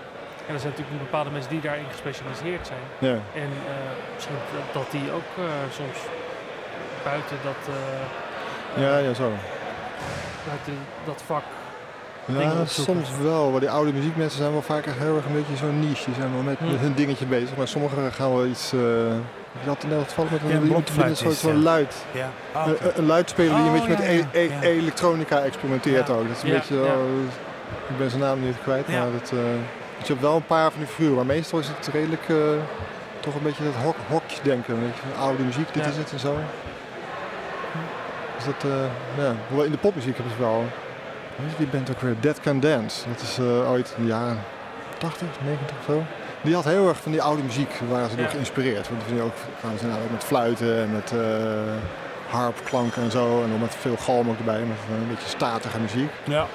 [0.47, 2.85] En er zijn natuurlijk bepaalde mensen die daarin gespecialiseerd zijn.
[3.09, 3.17] Ja.
[3.43, 5.45] En eh, misschien dat, dat die ook eh,
[5.79, 5.97] soms
[7.09, 9.31] buiten dat, eh, Ja, ja, zo.
[10.47, 10.73] buiten
[11.05, 11.43] dat vak.
[12.25, 13.49] Ja, soms wel.
[13.51, 16.05] Maar die oude muziekmensen zijn wel vaak heel erg een beetje zo'n niche.
[16.05, 16.71] Die zijn wel met, Hm.
[16.71, 17.55] met hun dingetje bezig.
[17.57, 18.73] Maar sommigen gaan wel iets...
[18.73, 18.79] eh
[19.63, 21.63] je had net het geval met een, Ja, een blokfluitist, zo'n zo'n ja.
[21.63, 21.95] luid.
[22.11, 22.29] Ja.
[22.51, 22.91] Ah, Een, oké.
[22.95, 24.61] een luidspeler die een Oh, beetje met ja, e- ja, e- ja.
[24.61, 26.13] elektronica experimenteert Ja.
[26.13, 26.27] ook.
[26.27, 26.73] Dat is een Ja, beetje...
[26.75, 27.07] zo-
[27.89, 28.99] ik ben zijn naam niet kwijt, Ja.
[28.99, 29.31] maar dat...
[29.31, 29.37] eh,
[29.97, 31.15] dus je hebt wel een paar van die figuren.
[31.15, 32.29] Maar meestal is het redelijk...
[32.29, 32.35] eh,
[33.19, 34.79] toch een beetje dat hok, hokjes denken.
[34.81, 35.89] Weet je, van oude muziek, dit Ja.
[35.89, 36.35] is het en zo.
[38.37, 38.71] Dus dat...
[38.71, 39.33] eh, ja.
[39.47, 40.65] Hoewel In de popmuziek hebben ze wel...
[41.35, 42.15] Hoe is die band ook weer?
[42.19, 43.07] Dead Can Dance.
[43.09, 44.39] Dat is eh, ooit in de jaren
[44.97, 46.03] 80, 90 of zo.
[46.41, 48.31] Die had heel erg van die oude muziek, waar ze door Ja.
[48.31, 48.89] geïnspireerd.
[48.89, 51.19] Want die ook, gaan ze nou ook met fluiten en met eh
[52.29, 53.43] harpklanken en zo.
[53.43, 56.09] En dan met veel galm ook erbij, met een beetje statige muziek.
[56.23, 56.45] ja.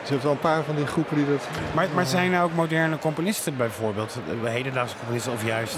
[0.00, 1.48] Dus je hebt wel een paar van die groepen die dat...
[1.74, 5.76] Maar, maar zijn er ook moderne componisten bijvoorbeeld, eh, hedendaagse componisten of juist,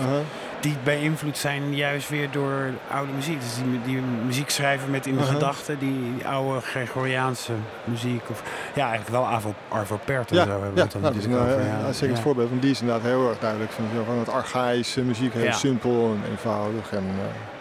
[0.61, 3.41] die beïnvloed zijn juist weer door oude muziek?
[3.41, 7.53] Dus die, die muziek schrijven met in de gedachten die oude Gregoriaanse
[7.85, 8.23] muziek.
[8.31, 8.43] Of,
[8.75, 11.23] ja, eigenlijk wel Arvo, Arvo Pärt en Ja, zo hebben ja het dan nou, dat
[11.25, 11.65] is over.
[11.67, 11.85] ja.
[11.85, 12.23] uitstekend Ja.
[12.25, 12.49] voorbeeld.
[12.49, 13.71] Want die is inderdaad heel erg duidelijk.
[13.73, 17.60] Van, van het archaïsche muziek, heel simpel en eenvoudig en eh.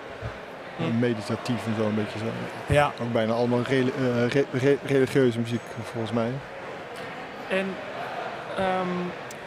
[1.00, 2.26] Meditatief en zo een beetje zo.
[2.74, 5.62] Ja, Ook bijna allemaal eh, re- re- religieuze muziek
[5.92, 6.30] volgens mij.
[7.50, 7.65] En
[8.58, 8.88] ehm,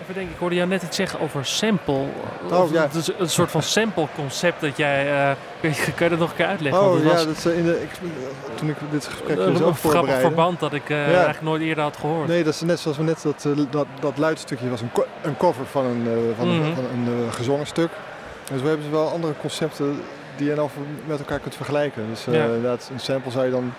[0.02, 2.04] even denken, ik hoorde jou net iets zeggen over sample.
[2.50, 2.82] Oh, ja.
[2.82, 5.12] het is een soort van sample concept dat jij.
[5.30, 6.82] eh, kun, je, dat nog een keer uitleggen?
[6.82, 7.88] Oh ja, was dat is, eh, in de, ik,
[8.54, 10.20] toen ik dit gesprek een, een ook grappig voorbereidde.
[10.26, 12.28] verband dat ik eigenlijk nooit eerder had gehoord.
[12.28, 15.36] Nee, dat is net zoals we net dat, dat, dat luidstukje was een, co- een
[15.36, 16.66] cover van een, van, Mhm.
[16.66, 17.90] een, van een gezongen stuk.
[18.52, 20.00] Dus we hebben wel andere concepten
[20.36, 20.70] die je dan
[21.06, 22.06] met elkaar kunt vergelijken.
[22.10, 22.44] Dus eh, Ja.
[22.44, 23.72] inderdaad, een sample zou je dan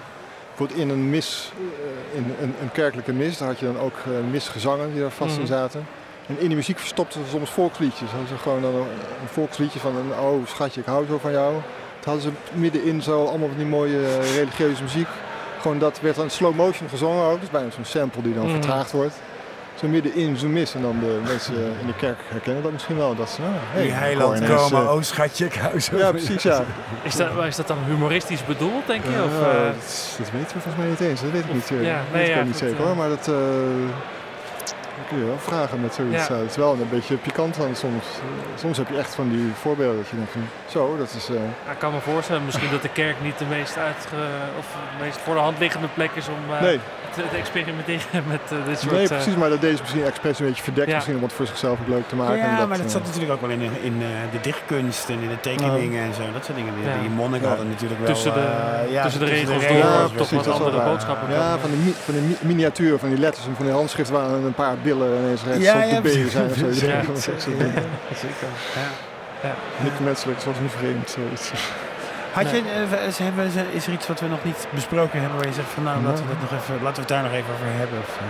[0.47, 1.51] bijvoorbeeld in een mis,
[2.13, 5.09] eh, in een, een kerkelijke mis, daar had je dan ook eh, misgezangen die daar
[5.11, 5.51] vast in Mhm.
[5.51, 5.87] zaten.
[6.27, 8.09] En in die muziek verstopten ze soms volksliedjes.
[8.09, 8.81] Hadden ze gewoon dan een,
[9.21, 11.53] een volksliedje van een oh schatje, ik hou zo van jou.
[11.95, 15.07] Dat hadden ze middenin zo allemaal van die mooie religieuze muziek.
[15.61, 17.39] Gewoon dat werd dan slow motion gezongen ook.
[17.39, 18.51] Dus bijna zo'n sample die dan Mhm.
[18.53, 19.15] vertraagd wordt.
[19.83, 20.75] Zo middenin zo'n mis.
[20.75, 23.15] En dan de mensen in de kerk herkennen dat misschien wel.
[23.15, 26.11] Dat ze, nou, hey, die heiland komen, eh, oh schatje, ik hou zo ja, van
[26.11, 26.63] precies, ja.
[27.01, 29.23] Is, dat, is dat dan humoristisch bedoeld, denk je?
[29.23, 31.21] Of, eh, dat, is- dat weten we volgens mij niet eens.
[31.21, 32.63] Dat weet ik of- niet, eh, ja, dat nee, weet ik ja, ook niet goed,
[32.67, 32.85] zeker eh.
[32.85, 32.95] hoor.
[32.95, 33.33] Maar dat, eh,
[34.97, 36.27] dat kun je wel vragen met zoiets.
[36.27, 36.35] Ja.
[36.35, 38.05] Het is wel een beetje pikant dan soms.
[38.59, 41.29] Soms heb je echt van die voorbeelden dat je denkt van zo, dat is...
[41.29, 44.15] eh, Ja, ik kan me voorstellen misschien dat de kerk niet de meest, uitge,
[44.59, 44.65] of
[44.97, 46.79] de meest voor de hand liggende plek is om eh, nee,
[47.15, 48.91] te, te experimenteren met eh, dit soort...
[48.91, 49.35] nee, eh, precies.
[49.35, 50.87] Maar dat deze misschien expres een beetje verdekt.
[50.89, 50.95] Ja.
[50.95, 52.37] Misschien om het voor zichzelf ook leuk te maken.
[52.37, 55.09] Ja, En maar dat eh, zat natuurlijk ook wel in, de- in eh, de dichtkunst
[55.09, 56.21] en in de tekeningen en zo.
[56.33, 56.73] Dat soort dingen.
[56.75, 56.99] Die, Ja.
[56.99, 57.53] die monniken Ja.
[57.53, 58.13] hadden natuurlijk wel...
[58.13, 61.29] Tussen de- eh, ja, tussen de regels Ja, door precies, toch wat dat andere boodschappen
[61.33, 64.15] Ja, van die, mi- van die mi- miniatuur, van die letters en van die handschriften
[64.15, 66.65] waar een paar billen ineens rechts Ja, op ja, de benen zijn of zo.
[66.87, 67.01] Ja.
[67.07, 67.21] Dat.
[67.21, 68.47] Zeker.
[69.43, 69.53] Ja.
[69.83, 71.09] Niet menselijk, zoals niet vreemd.
[71.09, 71.51] Zoiets.
[72.33, 75.37] Had je, eh, ze hebben, ze- is er iets wat we nog niet besproken hebben
[75.37, 77.31] waar je zegt van nou laten we, dat nog even, laten we het daar nog
[77.31, 77.99] even over hebben?
[77.99, 78.23] Of, eh?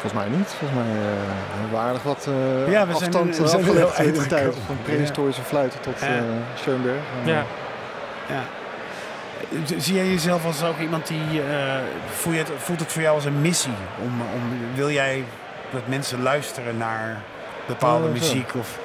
[0.00, 0.48] Volgens mij niet.
[0.58, 1.06] Volgens mij eh,
[1.52, 4.26] hebben we aardig wat eh, Ja, we afstand we zijn er afgelegd wel in de
[4.26, 4.54] tijd.
[4.66, 6.08] Van prehistorische fluiten tot Ja.
[6.54, 7.02] Schoenberg.
[7.24, 7.42] Ja.
[8.28, 8.42] Ja.
[9.76, 11.42] Zie jij jezelf als ook iemand die.
[11.42, 11.74] eh,
[12.14, 13.72] voel je het, voelt het voor jou als een missie?
[14.02, 14.42] Om, om,
[14.74, 15.24] wil jij
[15.70, 17.16] dat mensen luisteren naar
[17.66, 18.50] bepaalde muziek?
[18.58, 18.78] Of,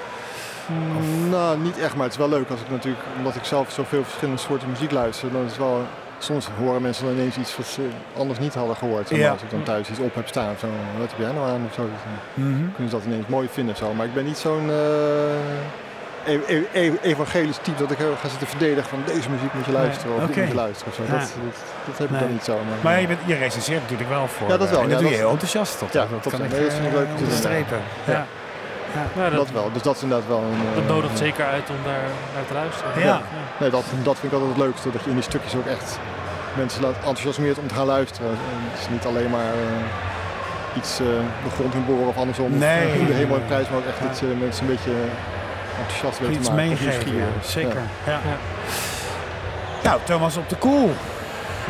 [1.30, 4.04] Nou, niet echt, maar het is wel leuk als ik natuurlijk, omdat ik zelf zoveel
[4.04, 5.82] verschillende soorten muziek luister, dan is het wel,
[6.20, 7.82] soms horen mensen dan ineens iets wat ze
[8.18, 9.10] anders niet hadden gehoord.
[9.10, 9.32] Ja.
[9.32, 10.68] Als ik dan thuis iets op heb staan of zo,
[11.00, 13.80] wat heb jij nou aan of zo, dan kunnen ze dat ineens mooi vinden of
[13.80, 13.94] zo.
[13.94, 16.34] Maar ik ben niet zo'n eh,
[16.74, 20.16] e- evangelisch type dat ik erg ga zitten verdedigen van deze muziek moet je luisteren
[20.16, 21.04] of dit moet je luisteren of zo.
[21.04, 21.20] Ja.
[21.20, 21.54] Dat, dat,
[21.86, 22.20] dat heb ik Nee.
[22.22, 22.54] dan niet zo.
[22.54, 24.48] Maar, Maar je, bent, je recenseert natuurlijk wel voor.
[24.50, 25.80] Ja, dat eh, wel, En dat doe je dat- heel enthousiast.
[25.80, 26.30] Dat, Ja, dat klopt.
[26.30, 28.26] kan ik dat vind ik leuk eh, te doen, ja.
[29.16, 29.30] Ja.
[29.30, 30.74] Dat, dat wel, dus dat is inderdaad wel een...
[30.76, 32.02] dat eh, nodigt zeker uit om daar
[32.34, 32.92] naar te luisteren.
[33.02, 33.22] Ja.
[33.60, 34.92] Nee, dat, dat vind ik altijd het leukste.
[34.92, 36.00] Dat je in die stukjes ook echt
[36.56, 38.30] mensen laat enthousiasmeert om te gaan luisteren.
[38.30, 41.06] En het is niet alleen maar eh, iets eh,
[41.44, 42.58] de grond in boren of andersom.
[42.58, 43.02] Nee.
[43.02, 44.10] Of, de hemel in prijs, maar ook echt Ja.
[44.10, 44.92] iets eh, mensen een beetje
[45.80, 47.16] enthousiast weten Iets te maken.
[47.16, 47.82] Ja, zeker.
[48.06, 48.12] Ja.
[48.12, 48.38] Ja.
[49.84, 50.92] Nou, Thomas op de koel.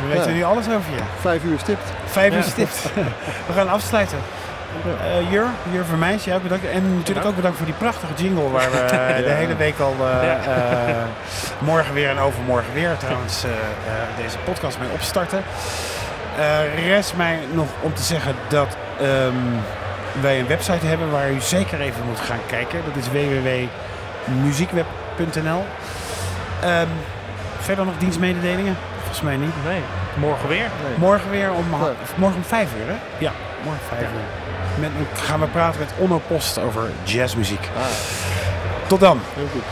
[0.02, 0.36] We weten Ja.
[0.36, 1.02] nu alles over je.
[1.20, 1.92] Vijf uur stipt.
[2.04, 2.82] Vijf uur stipt.
[3.48, 4.18] We gaan afsluiten.
[5.00, 6.66] Eh, Jur, Jur Vermeijs, jou bedankt.
[6.66, 9.94] En natuurlijk ook bedankt voor die prachtige jingle waar we eh, de hele week al
[10.00, 10.38] eh, Ja.
[10.86, 10.94] eh,
[11.58, 13.44] morgen weer en overmorgen weer trouwens
[14.22, 15.42] deze podcast mee opstarten.
[16.86, 19.34] Rest mij nog om te zeggen dat ehm,
[20.20, 22.78] wij een website hebben waar u zeker even moet gaan kijken.
[22.86, 25.64] Dat is www.muziekweb.nl.
[26.62, 26.86] Ehm,
[27.58, 28.76] verder nog dienstmededelingen?
[28.98, 29.54] Volgens mij niet.
[29.66, 29.80] Nee.
[30.14, 30.66] Morgen weer.
[30.88, 30.98] Nee.
[30.98, 31.64] Morgen weer om,
[32.16, 32.96] morgen om vijf uur, hè?
[33.18, 33.32] Ja,
[33.64, 34.06] morgen vijf Ja.
[34.06, 34.49] uur.
[34.80, 37.68] Met, gaan we praten met Onno Post over jazzmuziek.
[37.76, 37.82] Ah,
[38.86, 39.20] Tot dan.
[39.34, 39.62] heel goed.